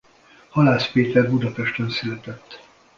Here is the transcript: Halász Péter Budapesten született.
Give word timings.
Halász 0.49 0.91
Péter 0.91 1.29
Budapesten 1.29 1.89
született. 1.89 2.63